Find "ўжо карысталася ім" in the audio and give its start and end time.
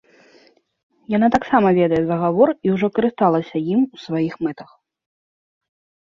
2.75-3.81